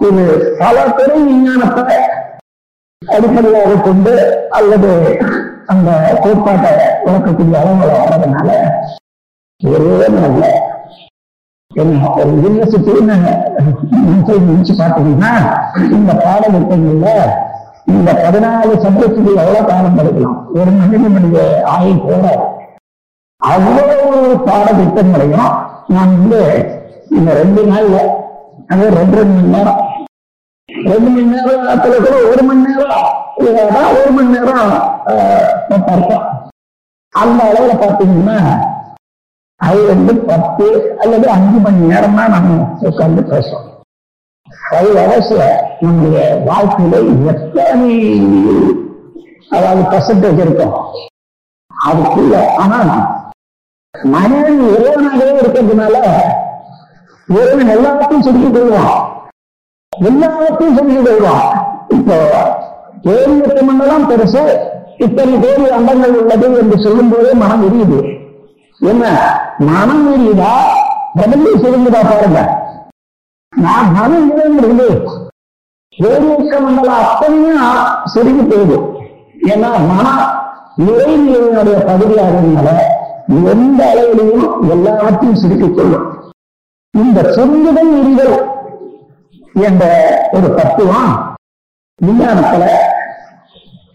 [0.00, 0.24] இது
[0.60, 1.98] பல துறை விஞ்ஞானத்தை
[3.02, 4.14] அடிப்படையாக கொண்டு
[4.52, 4.90] அல்லது
[5.68, 5.90] அந்த
[6.22, 6.72] கோட்பாட்டை
[7.04, 8.50] விளக்கக்கூடிய அளவுகளை வர்றதுனால
[9.60, 10.44] ஒரே நல்ல
[11.70, 13.16] ஒரு யூனிவர்சிட்டின்னு
[14.44, 15.32] நினைச்சு பார்த்தீங்கன்னா
[15.90, 17.10] இந்த பாடத்திட்டங்கள்ல
[17.90, 22.24] இந்த பதினாலு சப்ஜெக்டுக்கு எவ்வளவு காலம் படிக்கலாம் ஒரு மனிதனுடைய ஆயுள் போற
[23.40, 25.52] அவ்வளவு பாடத்திட்டங்களையும்
[25.88, 26.40] நான் வந்து
[27.10, 27.96] இந்த ரெண்டு நாள்ல
[28.70, 29.80] அது ரெண்டு ரெண்டு மணி நேரம்
[30.90, 33.06] ரெண்டு மணி நேரத்துல கூட ஒரு மணி நேரம்
[34.00, 34.74] ஒரு மணி நேரம்
[35.88, 36.26] பார்த்தோம்
[37.14, 38.36] அந்த அளவுல பாத்தீங்கன்னா
[39.60, 40.66] அது வந்து பத்து
[41.02, 43.66] அல்லது அஞ்சு மணி நேரம் தான் நம்ம உட்கார்ந்து பேசுறோம்.
[44.62, 45.42] ஃபைவ் ஹவர்ஸ்ல
[45.82, 46.94] நம்முடைய வாழ்க்கையில
[47.32, 47.90] எத்தனை
[49.56, 50.74] அதாவது பர்சன்டேஜ் இருக்கும்
[51.70, 52.34] அதுக்குள்ள.
[52.62, 52.78] ஆனா
[53.94, 55.96] மனிதன் இறைவனாகவே இருக்கிறதுனால
[57.28, 58.94] இறைவன் எல்லாத்தையும் சொல்லிக் கொள்வான்.
[59.92, 61.46] எல்லாத்தையும் சொல்லி கொள்வான்
[61.88, 62.16] இப்போ
[63.04, 64.42] கேள்வி மண்டலம் பெருசு
[64.96, 67.98] இத்தனை கோடி அண்டங்கள் உள்ளது என்று சொல்லும் போதே மனம் எரியுது.
[68.80, 69.04] என்ன?
[69.68, 70.52] மனம் எரியுதா?
[71.14, 72.40] பிரபஞ்சம் சுருங்குதா பாருங்க.
[73.52, 74.88] நான் மனம் இருந்து
[75.94, 77.64] ஏழியக்க மண்டலம் அத்தனையும்
[78.04, 78.78] சுருங்கி போகுது.
[79.52, 80.22] ஏன்னா மனம்
[80.78, 82.68] நிறைநிலையினுடைய பகுதியாகிறதுனால
[83.52, 86.06] எந்த அளவிலையும் எல்லாவற்றையும் சுருக்கிக் கொள்ளும்.
[86.94, 88.36] இந்த சுருங்குதல் எரிதல்
[89.54, 89.84] என்ற
[90.32, 91.12] ஒரு தத்துவம்
[92.00, 92.64] விஞ்ஞானத்துல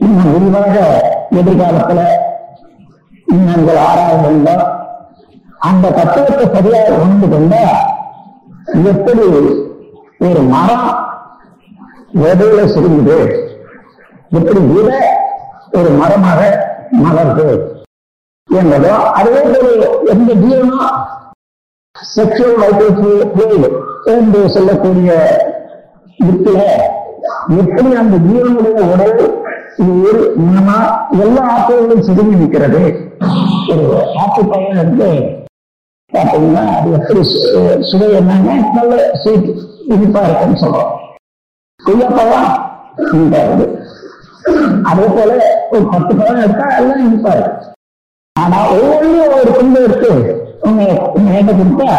[0.00, 0.76] இன்னும் விரிவாக
[1.32, 2.00] எதிர்காலத்துல
[3.26, 4.52] விஞ்ஞானிகள் ஆராய்ந்த
[5.60, 7.62] அந்த தத்துவத்தை சரியாக உணர்ந்து கொண்டா
[8.84, 9.26] எப்படி
[10.20, 10.88] ஒரு மரம்
[12.14, 13.18] விதையில சுருங்குது
[14.30, 14.98] எப்படி விதை
[15.72, 16.40] ஒரு மரமாக
[17.02, 17.48] மலருது
[18.48, 20.88] என்பதோ அதே போல எந்த ஜீவனும்
[21.96, 25.10] செக்ஷுவல் வைட்டல் என்று சொல்லக்கூடிய
[26.18, 26.58] வித்துல
[27.60, 29.14] எப்படி அந்த ஜீவனுடைய உடல்
[29.84, 30.76] உயிர் மனமா
[31.20, 32.80] எல்லா ஆற்றல்களும் சுருங்கி நிற்கிறது?
[33.72, 33.84] ஒரு
[34.22, 35.08] ஆற்று பையன் வந்து
[36.12, 37.22] பார்த்தீங்கன்னா அது எப்படி
[37.90, 38.92] சுவை என்னன்னா நல்ல
[39.22, 39.48] ஸ்வீட்
[39.92, 40.90] இனிப்பா இருக்குன்னு சொல்றோம்.
[41.80, 42.50] கொய்யாப்பழம்
[43.12, 43.68] இனிப்பா இருக்கு
[44.90, 45.30] அதே போல
[45.70, 47.68] ஒரு பத்து பழம் எடுத்தா எல்லாம் இனிப்பா இருக்கு.
[48.36, 50.10] ஆனா ஒவ்வொன்றும் ஒரு துண்டு எடுத்து
[50.68, 50.82] உங்க
[51.16, 51.90] உங்க கொடுத்தா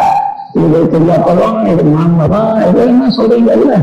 [0.62, 3.76] இது கொய்யாப்பழம் இது மாம்பழம் இது என்ன சொல்றீங்கல்ல?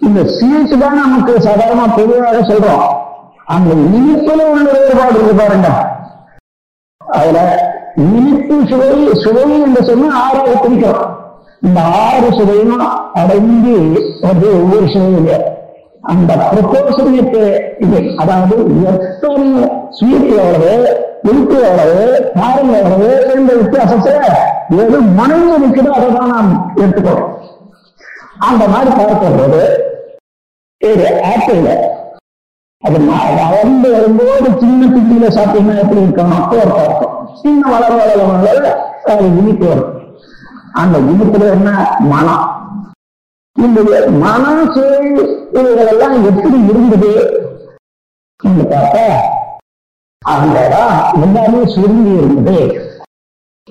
[0.00, 2.84] இந்த ஸ்வீட் தான் நமக்கு சாதாரண பொதுவாக சொல்றோம்.
[3.54, 5.68] அந்த இனிப்புல உள்ள வேறுபாடு இருக்கு பாருங்க.
[7.00, 7.38] அதுல
[8.04, 8.90] இனிப்பு சுவை
[9.24, 11.00] சுவை என்று சொன்னா ஆறாவது பிடிக்கும்
[11.66, 12.76] இந்த ஆறு சுவையும்
[13.20, 13.74] அடைந்து
[14.26, 15.30] வந்து ஒவ்வொரு சுவையில.
[16.12, 17.42] அந்த ப்ரொபோசனுக்கு
[17.84, 18.54] இது அதாவது
[18.92, 19.48] எத்தனை
[19.96, 20.70] ஸ்வீட் எவ்வளவு
[21.30, 21.98] இனிப்பு எவ்வளவு
[22.38, 24.14] காரம் எவ்வளவு என்ற வித்தியாசத்தை
[24.78, 26.50] எது மனைவி இருக்குதோ அதை தான் நாம்
[26.82, 27.30] எடுத்துக்கிறோம்.
[28.48, 29.62] அந்த மாதிரி பார்க்கும்போது
[30.82, 31.64] ஒரு ஆப்பிள்.
[32.82, 32.98] அது
[33.38, 38.70] வளர்ந்து வரும்போது சின்ன குட்டியில சாப்பிட்டீங்கன்னா எப்படி இருக்கணும் அப்போ ஒரு பார்க்கும் சின்ன வளர வளர வளர
[39.12, 39.90] அது இனிப்பு வரும்.
[40.72, 41.70] அந்த இனிப்புல என்ன?
[42.12, 42.46] மனம்.
[43.56, 43.80] இந்த
[44.24, 45.00] மனம் சுவை
[45.58, 47.12] இவைகளெல்லாம் எப்படி இருந்தது?
[48.72, 49.04] பார்த்தா
[50.22, 52.89] அந்த இடம் எல்லாமே சுருங்கி இருந்தது.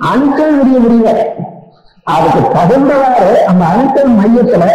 [0.07, 1.11] அணுக்கள் விரிய முடியல
[2.07, 4.65] அதுக்கு தகுந்தவாறு அந்த அணுக்கள் மையத்துல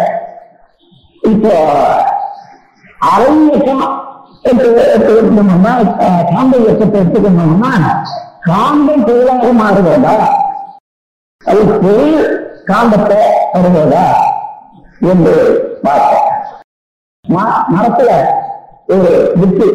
[1.23, 1.53] இப்போ
[3.07, 3.85] அரை இயக்கம்
[4.45, 5.73] என்று எடுத்துக்கணும்னா
[6.31, 7.73] காந்த இயக்கத்தை எடுத்துக்கணும்னா
[8.45, 10.15] காந்தம் பொருளாக மாறுவதா
[11.43, 12.19] அது பொருள்
[12.67, 13.19] காந்தத்தை
[13.55, 14.05] தருவதா
[15.07, 15.35] என்று
[15.85, 16.31] பார்த்தோம்
[17.73, 18.11] மரத்துல
[18.89, 19.69] ஒரு வித்து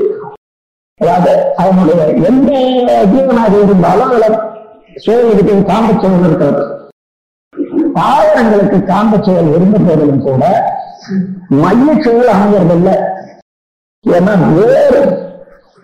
[1.00, 2.00] அதாவது அவனுடைய
[2.30, 2.50] எந்த
[3.12, 4.28] ஜீவனாக இருந்தாலும் அதுல
[5.00, 6.64] சுழல் காந்த சுழல் இருக்கிறது
[7.96, 10.44] தாவரங்களுக்கு காந்த சுழல் இருந்த போதிலும் கூட
[11.56, 12.96] மைய சூழல் அமைகிறதில்லை
[14.06, 15.02] ஏன்னா வேறு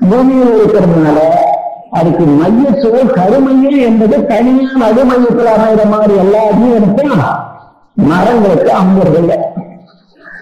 [0.01, 1.19] பூமியில் இருக்கிறதுனால
[1.91, 7.25] அதுக்கு மைய சூழல் கருமையில் என்பது தனியான நடுமையத்தில் அமைகிற மாதிரி எல்லா ஜீவனுக்கும்
[8.03, 9.37] மரங்களுக்கு அமைகிறதில்லை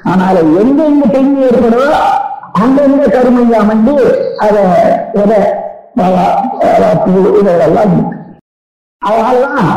[0.04, 1.84] ஆனால் எங்க எங்க தெளிவு ஏற்படுதோ
[2.62, 3.94] அங்கங்க கருமையை அமைந்து
[4.40, 4.64] அதை
[5.16, 5.40] எதை
[7.40, 7.94] இதெல்லாம்
[9.04, 9.72] அதனாலதான்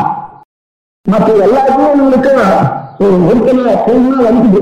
[1.05, 2.31] மற்ற எல்லாத்துக்கும் உங்களுக்கு
[2.99, 4.61] ஒரு ஒருத்தனை தெளிவா வலிக்குது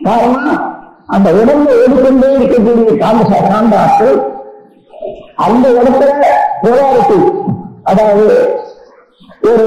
[0.00, 0.60] காரணம்
[1.08, 4.18] அந்த உடம்புல ஓடிக்கொண்டே இருக்கக்கூடிய காந்த சா- காந்த ஆற்றல்
[5.44, 6.10] அந்த இடத்துல
[6.62, 7.16] போராடுத்து
[7.84, 8.26] அதாவது
[9.42, 9.66] ஒரு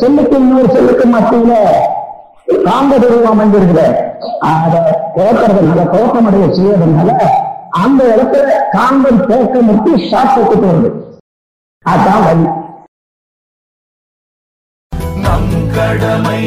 [0.00, 1.54] செல்லுக்கு இன்னொரு செல்லுக்கு மத்தியில
[2.64, 3.82] காந்த துருவம் அமைந்திருக்கிற
[4.48, 4.80] அதை
[5.14, 7.10] குழப்பறதுனால குழப்பமடைய செய்யறதுனால
[7.78, 10.90] அந்த இடத்துல காந்தம் தேக்கமிட்டு ஷாக் போட்டு வருது
[11.84, 12.44] அதுதான் வழி.
[15.24, 16.44] நம் கடமை